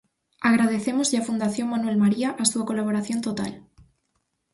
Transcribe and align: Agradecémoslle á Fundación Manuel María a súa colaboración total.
Agradecémoslle 0.49 1.19
á 1.21 1.27
Fundación 1.29 1.67
Manuel 1.73 1.97
María 2.03 2.29
a 2.43 2.45
súa 2.51 2.67
colaboración 2.69 3.19
total. 3.27 3.51